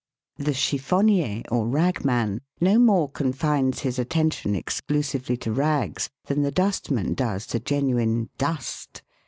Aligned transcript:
The 0.37 0.55
chiffonnier, 0.55 1.43
or" 1.51 1.67
ragman," 1.69 2.41
no 2.59 2.79
more 2.79 3.07
confines 3.07 3.81
his 3.81 3.99
attention 3.99 4.55
exclusively 4.55 5.37
to" 5.37 5.51
rags" 5.53 6.09
than 6.25 6.41
the 6.41 6.49
dustman 6.49 7.13
does 7.13 7.45
to 7.53 7.59
genuine" 7.59 8.31
dust." 8.39 9.03